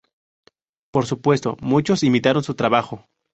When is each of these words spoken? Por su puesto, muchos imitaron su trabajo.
Por 0.91 1.05
su 1.05 1.21
puesto, 1.21 1.57
muchos 1.61 2.01
imitaron 2.01 2.43
su 2.43 2.55
trabajo. 2.55 3.05